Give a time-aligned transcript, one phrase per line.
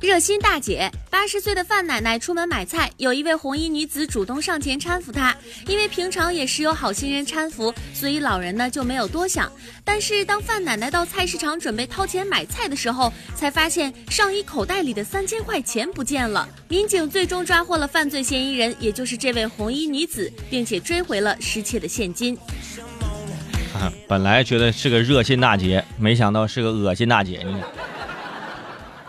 [0.00, 5.36] 热心大姐，八十岁的范奶奶出门买菜，有一位红衣女子主动上前搀扶她。
[5.66, 9.50] 因为平常也时有好心人搀扶，所以老人呢就没有多想。
[9.84, 16.48] 但是当范奶奶到菜市场准备掏钱买菜的时候，才发现上衣口袋里的三千块钱不见了。
[16.68, 22.38] 民警最终抓获了犯罪嫌疑人，也就是这位红衣女子，并且追回了失窃的现金。
[24.06, 27.42] 本来觉得是个热心大姐，没想到是个恶心大姐。
[27.44, 27.62] 你看。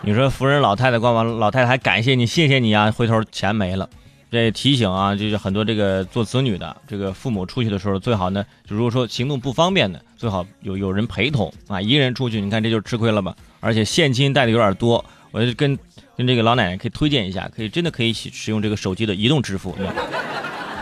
[0.02, 2.90] 你说扶人老太太逛完，老太太还感谢你，谢谢你啊！
[2.90, 3.86] 回头钱没了，
[4.30, 11.78] 这提醒啊，就是很多这个做子女的，这个父母出去的时候，最好呢，就如果说行动不方便的，最好有有人陪同啊。
[11.78, 13.36] 一个人出去，你看这就吃亏了吧？
[13.60, 15.78] 而且现金带的有点多，我就跟
[16.16, 19.76] 跟这个老奶奶可以推荐一下，可以真的可以使用这个手机的移动支付，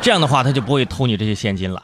[0.00, 1.82] 这样的话他就不会偷你这些现金了。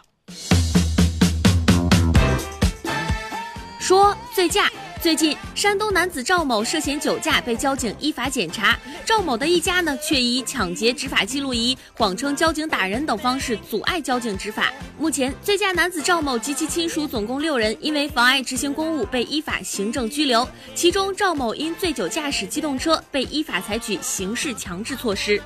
[3.80, 4.70] 说醉驾。
[5.05, 14.73] 最近，山东男子赵某涉嫌酒驾被交警依法检查，赵某的一家呢却以抢劫执法记录仪、谎称交警打人等方式阻碍交警执法。
[14.98, 20.48] 目前，醉驾男子赵某及其亲属总共六人，因为妨碍执行公务被依法行政拘留。
[20.75, 25.39] 其中，赵某因醉酒驾驶机动车被依法采取刑事强制措施。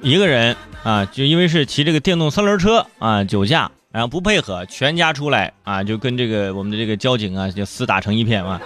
[0.00, 3.72] 一个人啊，就因为是骑这个电动三轮车啊，酒驾。
[3.92, 8.60] 然后不配合，全家出来啊，就跟这个我们的这个交警啊，就厮打成一片嘛。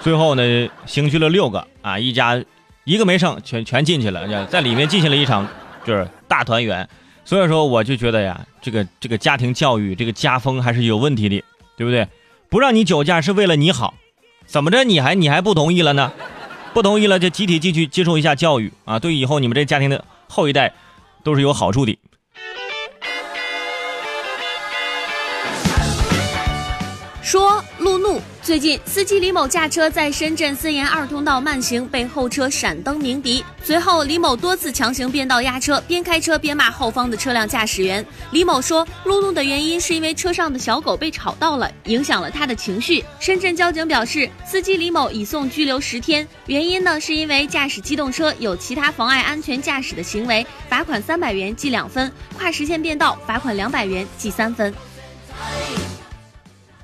[0.00, 2.42] 最后呢，刑拘了六个啊，一家
[2.84, 5.46] 一个没剩，全全进去了，在里面进行了一场
[5.84, 6.88] 就是大团圆。
[7.24, 11.42] 所以说，我就觉得呀，这个这个家庭教育，这个家风还是有问题的，
[11.76, 12.06] 对不对？
[12.48, 13.94] 不让你酒驾是为了你好，
[14.44, 16.12] 怎么着你还你还不同意了呢？
[16.72, 20.72] 不同意了就集体进去接受一下教育啊，对以后你们这家庭的后一代
[21.22, 21.98] 都是有好处的。
[28.42, 33.44] 最近，司机李某驾车在深圳森严二通道慢行，被后车闪灯鸣笛。
[33.62, 38.04] 随后，李某多次强行变道压车，边开车边骂后方的车辆驾驶员。
[38.32, 43.04] 李某说，路怒的原因是因为车上的小狗被吵到了，影响了他的情绪。
[43.20, 54.74] 深圳交警表示，司机李某已送拘留十天，原因呢是因为驾驶机动车有其他妨碍安全驾驶的行为，罚款三百元记两分；跨实线变道罚款两百元记三分。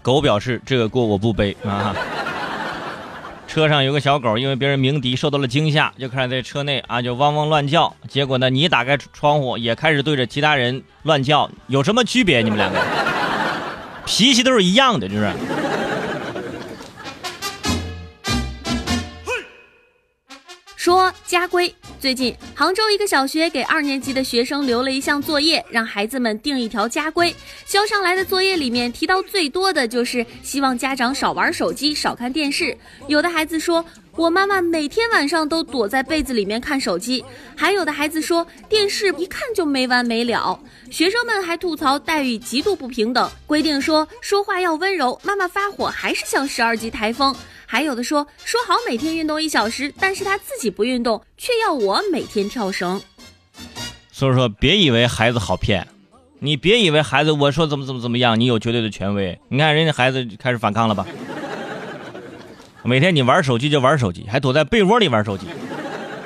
[0.09, 1.95] 狗表示：“这个锅我不背啊！”
[3.47, 7.95] 车上有个小狗，因为别人鸣笛受到了惊吓，就开始在车内啊就汪汪乱叫。
[8.09, 12.41] 结果呢，你打开窗户也开始对着其他人乱叫，有什么区别？
[12.41, 12.79] 你们两个
[14.07, 15.31] 脾气都是一样的，就是。
[20.89, 21.75] 说家规。
[22.01, 27.37] 最近，杭州一个小学给二年级的学生留了一项作业，让孩子们定一条家规。
[27.67, 32.75] 交上来的作业里面提到最多的就是希望家长少玩手机、少看电视。
[33.07, 33.85] 有的孩子说
[34.17, 37.23] ：“我妈妈每天晚上都躲在被子里面看手机。”
[37.55, 40.59] 还有的孩子说：“电视一看就没完没了。”
[40.91, 47.37] 学生们还吐槽待遇极度不平等，规定说说话要温柔，妈妈发火还是像十二级台风。
[47.71, 52.99] 还有的说说好每天运动一小时，但是他自己不运动，却要我每天跳绳。
[54.11, 55.87] 所以说，别以为孩子好骗，
[56.39, 59.39] 你别以为孩子我说怎么怎么怎么样，你有绝对的权威。
[59.51, 61.07] 你看人家孩子开始反抗了吧？
[62.85, 65.45] 每天你玩手机就玩手机，还躲在被窝里玩手机，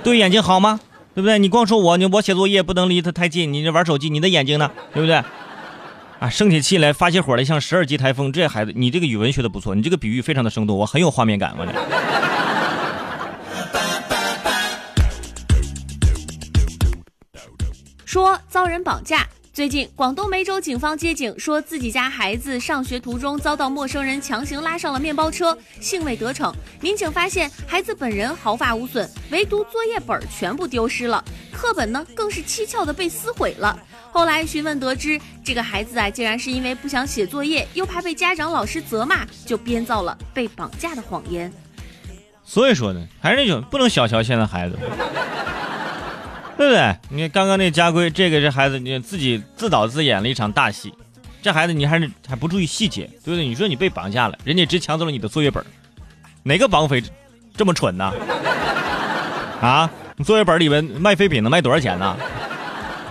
[0.04, 0.78] 对眼睛好吗？
[1.12, 1.40] 对不对？
[1.40, 4.70] 你光说我你我写作业不能离他太近，你这玩手机，你的眼睛呢？
[4.94, 5.20] 对不对？
[6.22, 11.72] 啊，生起气来发起火来像十二级台风，这孩子，你这个语文学的不错，你这个比喻非常的生动，我很有画面感，我这。
[18.06, 19.26] 说遭人绑架。
[19.52, 26.54] 最近，广东梅州警方接警说自己家孩子上学途中遭到陌生人强行拉上了面包车，幸未得逞。
[26.80, 31.22] 民警发现孩子本人毫发无损，唯独作业本全部丢失了，
[31.62, 33.78] 课本呢更是蹊跷的被撕毁了。
[34.10, 41.52] 后来询问得知，这个孩子啊，竟然是因为不想写作业，又怕被家长老师责骂，就编造了被绑架的谎言。
[42.42, 44.76] 所以说呢，还是那种不能小瞧现在孩子。
[46.56, 46.96] 对不对？
[47.10, 50.92] 你看刚刚那家规，这个这孩子你自己自导自演了一场大戏。
[51.40, 53.46] 这孩子你还是还不注意细节，对不对？
[53.46, 55.64] 你说你被绑架了，人家只抢走了你的作业本，
[56.42, 57.00] 哪个绑匪
[57.56, 58.12] 这么蠢呢？
[59.60, 59.88] 啊，
[60.22, 62.16] 作业本里面卖废品能卖多少钱呢？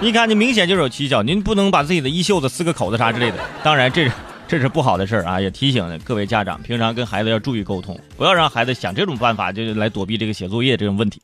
[0.02, 3.38] 一看你明显就是有蹊跷，您不能把自己的衣袖子撕个口子啥之类的。
[3.64, 4.12] 当然，这是
[4.48, 11.22] 这是不好的事儿啊，也提醒各位家长，平常跟孩子要注意沟通，不要让孩子想这种办法就来躲避这个写作业这种问题。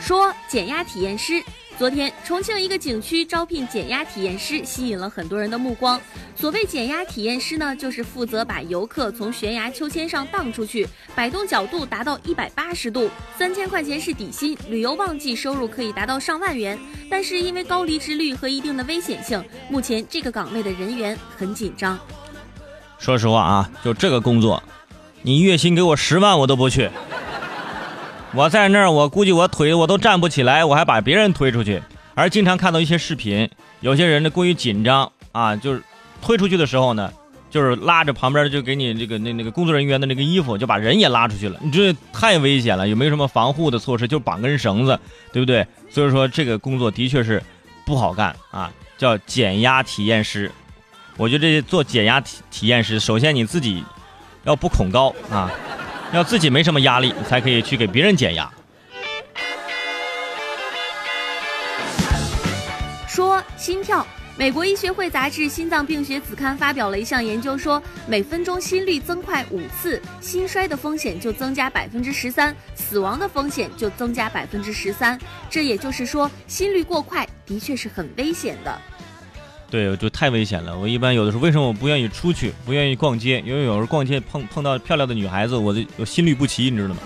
[0.00, 1.42] 说减压体验师。
[1.82, 6.00] 昨天，重庆一个景区招聘减压体验师，吸引了很多人的目光。
[6.36, 16.78] 所谓减压体验师呢，就是负责把游客从悬崖秋千上荡出去，摆动角度达到一百八十度，三千块钱是底薪，旅游旺季收入可以达到上万元。
[17.10, 21.98] 但是因为高离职率和一定的危险性，目前这个岗位的人员很紧张。
[23.00, 24.62] 说实话啊，就这个工作，
[25.22, 26.88] 你月薪给我十万我都不去。
[28.34, 31.82] 我在那儿，我估计我腿我都站不起来，我还把别人推出去。
[32.14, 33.48] 而经常看到一些视频，
[33.80, 35.82] 有些人呢过于紧张啊，就是
[36.22, 37.12] 推出去的时候呢，
[37.50, 41.58] 就是拉着旁边就给你这个那那个工作人员的那个衣服，就把人也拉出去了。
[41.62, 44.08] 你这太危险了，有没有什么防护的措施？
[44.08, 44.98] 就绑根绳子，
[45.30, 45.66] 对不对？
[45.90, 47.42] 所以说这个工作的确是
[47.84, 50.50] 不好干啊，叫减压体验师。
[51.18, 53.84] 我觉得这做减压体体验师，首先你自己
[54.44, 55.50] 要不恐高啊。
[56.12, 58.50] 要自己没什么压力，才可以去给别人减压。
[63.08, 64.06] 说心跳，
[64.36, 75.18] 美国医学会杂志《心脏病学子刊》发表了一项研究，说每分钟心率增快五次，心衰的风险就增加百分之十三，死亡的风险就增加百分之十三。
[75.48, 78.78] 这也就是说，心率过快的确是很危险的。
[79.72, 80.76] 对，就太危险了。
[80.76, 83.42] 我一般有的时候，为什么我不愿意出去，不愿意逛街？
[83.46, 86.96] 因为有时候逛街碰碰到漂亮的女孩子，我就我心律不齐，你知道吗？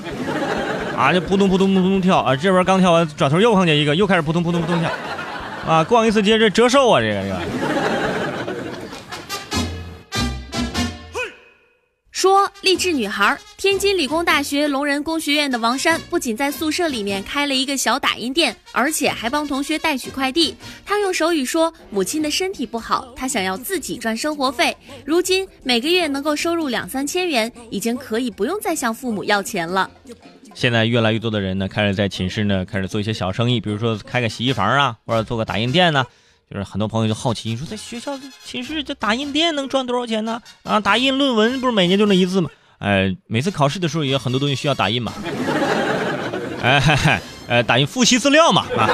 [0.97, 2.35] 啊，就扑通扑通扑通跳啊！
[2.35, 4.91] 这边刚跳完，转头又碰见一个，又开始扑通扑通扑通跳。
[5.65, 7.41] 啊，逛一次街这折寿啊，这个这个。
[12.17, 20.57] 说励志女孩，天津理工大学龙仁工学院的王珊，不仅在宿舍里面开了一个小打印店，而且还帮同学代取快递。
[20.83, 24.75] 她用手语说，母亲的身体不好，她想要自己赚生活费。
[25.05, 29.91] 如今每个月能够收入两三千元，已经可以不用再向父母要钱了。
[30.55, 36.07] 现在越来越多的人呢，开始在寝室呢，开始做一些小生意，比如说开个洗衣房啊，或者做个打印店呢。
[36.51, 40.41] 就是很多朋友就好奇，你说在学校寝室这打印店能赚多少钱呢？
[40.63, 42.49] 啊，打印论文不是每年就那一次吗？
[42.79, 45.13] 哎，每次考试的时候也有很多东西需要打印嘛。
[46.63, 48.89] 哎嗨嗨，呃， 打印复习资料嘛啊！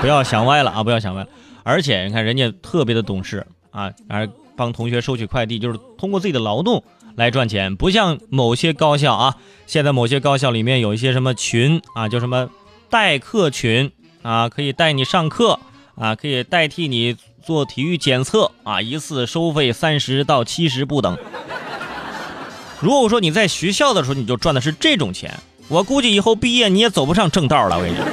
[0.00, 1.28] 不要想歪了啊，不要想歪了。
[1.62, 6.82] 而且你看人家特别的懂事啊，而帮同学收取快递，就是通过自己的劳动
[7.14, 9.36] 来赚钱，不像某些高校啊，
[9.66, 12.50] 现在某些高校里面有一些什么群啊，叫什么
[12.88, 13.92] 代课群
[14.22, 15.60] 啊，可以带你上课。
[16.00, 17.14] 啊，可以代替你
[17.44, 21.18] 做体育检测啊，一次收费三十到七十不等。
[22.80, 25.38] 如果说你在学校的时候你就赚的是这种钱，
[25.68, 27.76] 我估计以后毕业你也走不上正道了。
[27.76, 28.06] 我跟你讲。